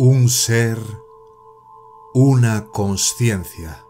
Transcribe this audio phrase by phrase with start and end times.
[0.00, 0.78] Un ser,
[2.14, 3.84] una conciencia.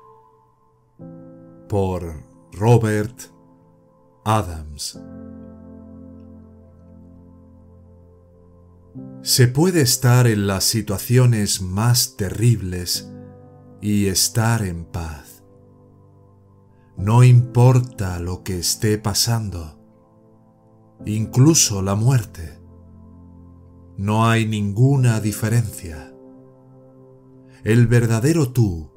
[1.68, 3.20] Por Robert
[4.24, 4.98] Adams.
[9.20, 13.12] Se puede estar en las situaciones más terribles
[13.82, 15.44] y estar en paz.
[16.96, 19.78] No importa lo que esté pasando,
[21.04, 22.57] incluso la muerte
[23.98, 26.14] no hay ninguna diferencia.
[27.64, 28.92] El verdadero tú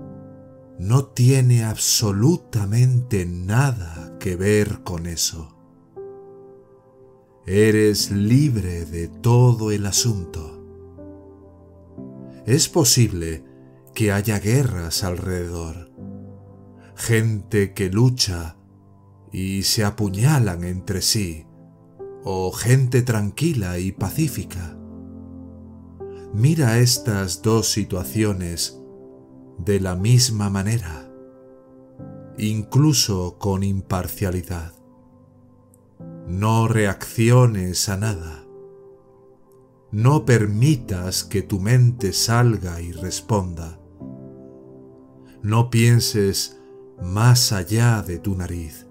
[0.77, 5.57] no tiene absolutamente nada que ver con eso.
[7.47, 10.63] Eres libre de todo el asunto.
[12.45, 13.43] Es posible
[13.95, 15.91] que haya guerras alrededor,
[16.95, 18.55] gente que lucha
[19.31, 21.47] y se apuñalan entre sí,
[22.23, 24.77] o gente tranquila y pacífica.
[26.33, 28.81] Mira estas dos situaciones
[29.57, 31.11] de la misma manera,
[32.37, 34.71] incluso con imparcialidad.
[36.27, 38.45] No reacciones a nada.
[39.91, 43.77] No permitas que tu mente salga y responda.
[45.43, 46.61] No pienses
[47.03, 48.87] más allá de tu nariz.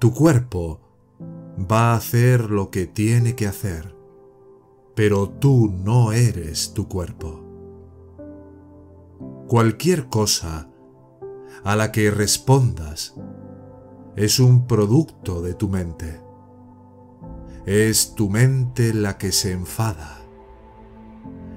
[0.00, 0.80] Tu cuerpo
[1.70, 3.93] va a hacer lo que tiene que hacer
[4.94, 7.40] pero tú no eres tu cuerpo.
[9.48, 10.70] Cualquier cosa
[11.64, 13.14] a la que respondas
[14.16, 16.20] es un producto de tu mente.
[17.66, 20.20] Es tu mente la que se enfada.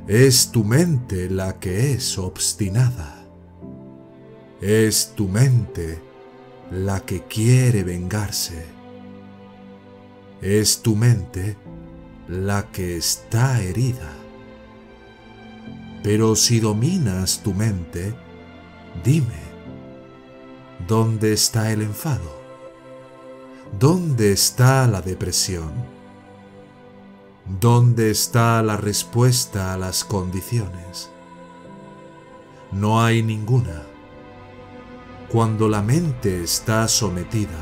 [0.07, 3.27] Es tu mente la que es obstinada.
[4.61, 6.01] Es tu mente
[6.71, 8.65] la que quiere vengarse.
[10.41, 11.57] Es tu mente
[12.27, 14.11] la que está herida.
[16.03, 18.13] Pero si dominas tu mente,
[19.03, 19.41] dime,
[20.87, 22.37] ¿dónde está el enfado?
[23.79, 25.71] ¿Dónde está la depresión?
[27.59, 31.09] ¿Dónde está la respuesta a las condiciones?
[32.73, 33.83] No hay ninguna.
[35.29, 37.59] Cuando la mente está sometida,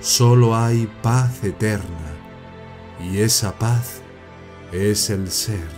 [0.00, 2.19] solo hay paz eterna
[3.02, 4.02] y esa paz
[4.72, 5.68] es el ser,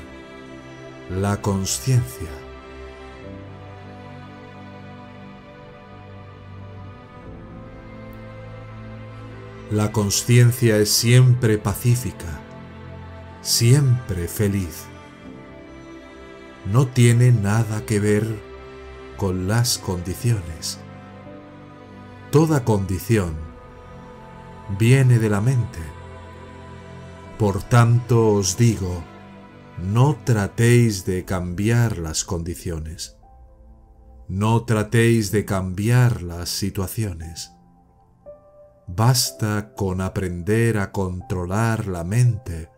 [1.10, 2.28] la conciencia.
[9.70, 12.40] La conciencia es siempre pacífica,
[13.40, 14.84] siempre feliz.
[16.70, 18.26] No tiene nada que ver
[19.16, 20.78] con las condiciones.
[22.30, 23.34] Toda condición
[24.78, 26.01] viene de la mente
[27.42, 29.02] por tanto os digo,
[29.76, 33.16] no tratéis de cambiar las condiciones.
[34.28, 37.50] No tratéis de cambiar las situaciones.
[38.86, 42.70] Basta con aprender a controlar la mente,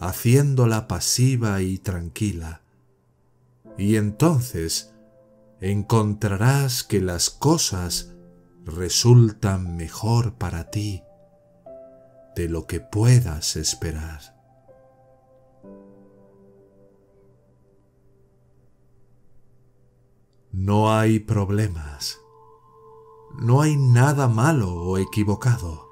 [0.00, 2.62] haciéndola pasiva y tranquila.
[3.76, 4.94] Y entonces
[5.60, 8.14] encontrarás que las cosas
[8.64, 11.02] resultan mejor para ti
[12.34, 14.20] de lo que puedas esperar.
[20.52, 22.20] No hay problemas.
[23.40, 25.88] No hay nada malo o equivocado.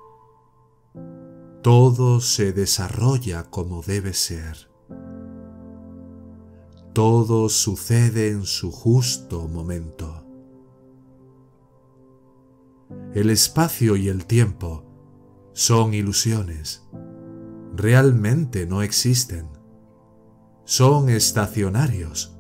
[1.62, 4.70] Todo se desarrolla como debe ser.
[6.92, 10.24] Todo sucede en su justo momento.
[13.14, 14.91] El espacio y el tiempo
[15.52, 16.88] son ilusiones.
[17.74, 19.48] Realmente no existen.
[20.64, 22.38] Son estacionarios.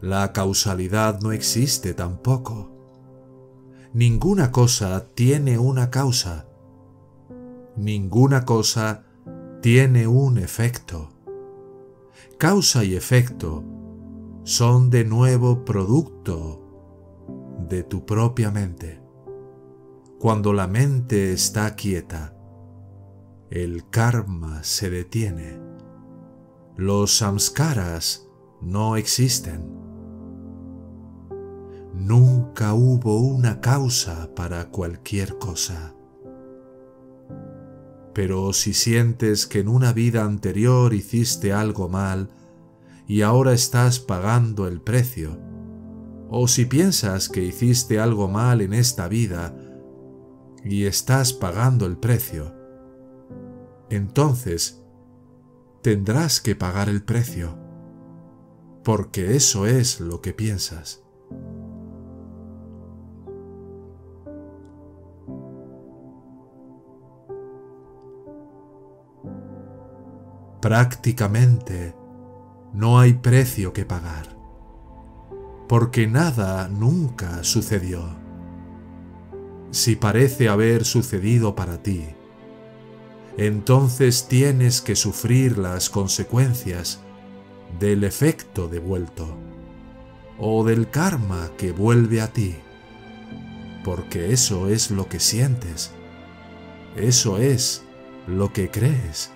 [0.00, 2.70] La causalidad no existe tampoco.
[3.92, 6.46] Ninguna cosa tiene una causa.
[7.76, 9.04] Ninguna cosa
[9.60, 11.10] tiene un efecto.
[12.38, 13.64] Causa y efecto
[14.44, 16.60] son de nuevo producto
[17.68, 18.99] de tu propia mente
[20.20, 22.34] cuando la mente está quieta,
[23.48, 25.58] el karma se detiene.
[26.76, 28.28] Los samskaras
[28.60, 29.66] no existen.
[31.94, 35.94] Nunca hubo una causa para cualquier cosa.
[38.12, 42.28] Pero si sientes que en una vida anterior hiciste algo mal
[43.06, 45.38] y ahora estás pagando el precio,
[46.28, 49.56] o si piensas que hiciste algo mal en esta vida
[50.64, 52.54] y estás pagando el precio,
[53.88, 54.84] entonces
[55.82, 57.58] tendrás que pagar el precio,
[58.84, 61.02] porque eso es lo que piensas.
[70.60, 71.94] Prácticamente
[72.74, 74.36] no hay precio que pagar,
[75.68, 78.29] porque nada nunca sucedió.
[79.70, 82.04] Si parece haber sucedido para ti,
[83.36, 87.00] entonces tienes que sufrir las consecuencias
[87.78, 89.36] del efecto devuelto
[90.38, 92.56] o del karma que vuelve a ti,
[93.84, 95.92] porque eso es lo que sientes,
[96.96, 97.84] eso es
[98.26, 99.30] lo que crees.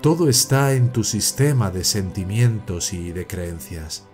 [0.00, 4.06] Todo está en tu sistema de sentimientos y de creencias.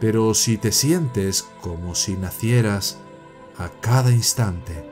[0.00, 2.98] Pero si te sientes como si nacieras
[3.58, 4.84] a cada instante,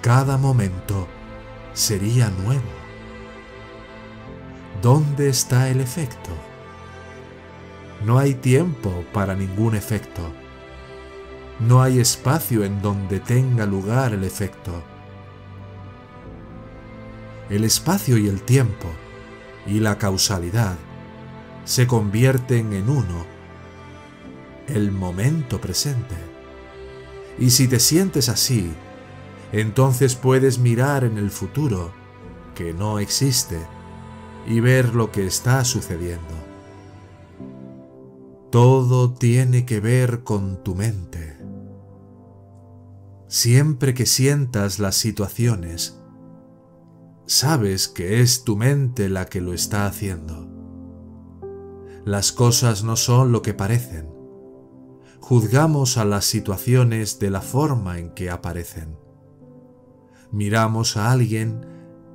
[0.00, 1.08] cada momento
[1.72, 2.62] sería nuevo.
[4.82, 6.30] ¿Dónde está el efecto?
[8.04, 10.22] No hay tiempo para ningún efecto.
[11.58, 14.82] No hay espacio en donde tenga lugar el efecto
[17.50, 18.88] el espacio y el tiempo
[19.66, 20.76] y la causalidad
[21.64, 23.26] se convierten en uno,
[24.68, 26.14] el momento presente.
[27.38, 28.72] Y si te sientes así,
[29.52, 31.92] entonces puedes mirar en el futuro,
[32.54, 33.58] que no existe,
[34.46, 36.34] y ver lo que está sucediendo.
[38.50, 41.38] Todo tiene que ver con tu mente.
[43.28, 46.00] Siempre que sientas las situaciones,
[47.26, 50.48] sabes que es tu mente la que lo está haciendo.
[52.04, 54.19] Las cosas no son lo que parecen.
[55.20, 58.96] Juzgamos a las situaciones de la forma en que aparecen.
[60.32, 61.66] Miramos a alguien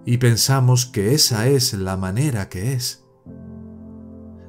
[0.05, 3.05] y pensamos que esa es la manera que es.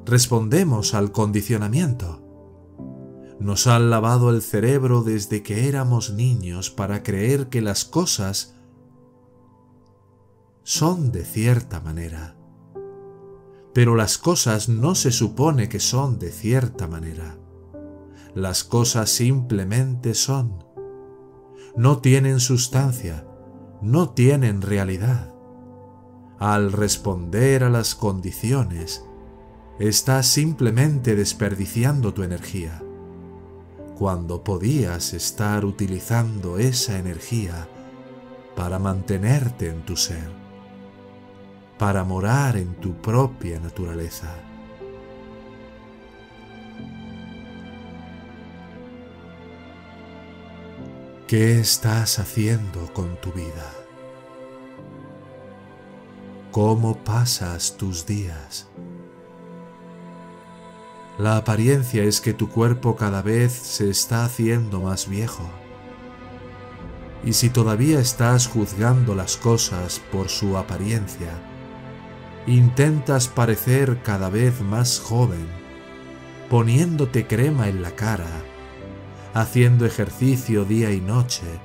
[0.05, 2.23] Respondemos al condicionamiento.
[3.39, 8.57] Nos han lavado el cerebro desde que éramos niños para creer que las cosas
[10.63, 12.37] son de cierta manera.
[13.73, 17.39] Pero las cosas no se supone que son de cierta manera.
[18.37, 20.63] Las cosas simplemente son.
[21.75, 23.27] No tienen sustancia,
[23.83, 25.35] no tienen realidad.
[26.39, 29.05] Al responder a las condiciones,
[29.81, 32.83] estás simplemente desperdiciando tu energía,
[33.99, 37.67] cuando podías estar utilizando esa energía
[38.55, 40.47] para mantenerte en tu ser
[41.79, 44.35] para morar en tu propia naturaleza.
[51.27, 53.75] ¿Qué estás haciendo con tu vida?
[56.53, 58.69] ¿Cómo pasas tus días?
[61.19, 65.43] La apariencia es que tu cuerpo cada vez se está haciendo más viejo.
[67.25, 71.33] Y si todavía estás juzgando las cosas por su apariencia,
[72.47, 75.49] intentas parecer cada vez más joven,
[76.49, 78.31] poniéndote crema en la cara,
[79.37, 81.61] haciendo ejercicio día y noche,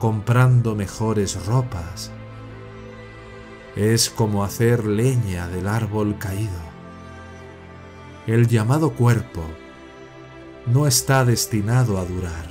[0.00, 2.10] comprando mejores ropas.
[3.76, 6.58] Es como hacer leña del árbol caído.
[8.26, 9.44] El llamado cuerpo
[10.66, 12.46] no está destinado a durar.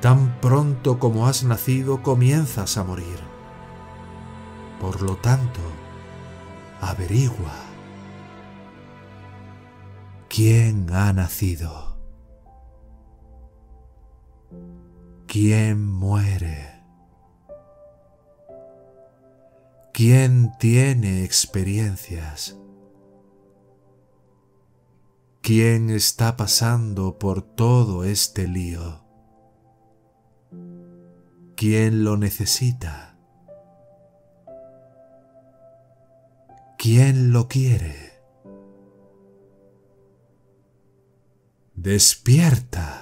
[0.00, 3.18] Tan pronto como has nacido comienzas a morir.
[4.80, 5.60] Por lo tanto,
[6.80, 7.52] averigua
[10.28, 11.91] quién ha nacido,
[15.32, 16.82] quién muere,
[19.94, 22.58] quién tiene experiencias,
[25.40, 29.06] quién está pasando por todo este lío,
[31.56, 33.16] quién lo necesita.
[36.76, 38.20] ¿Quién lo quiere?
[41.74, 43.01] Despierta.